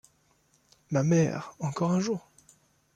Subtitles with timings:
[0.89, 2.27] Ma mère, encore un jour!